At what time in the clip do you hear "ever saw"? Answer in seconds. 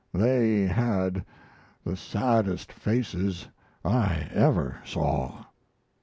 4.33-5.45